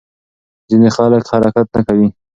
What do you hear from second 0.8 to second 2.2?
خلک حرکت نه کوي.